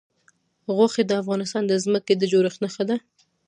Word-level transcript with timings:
غوښې 0.75 1.03
د 1.05 1.11
افغانستان 1.21 1.63
د 1.67 1.73
ځمکې 1.83 2.13
د 2.17 2.23
جوړښت 2.31 2.59
نښه 2.63 2.83
ده. 2.89 2.95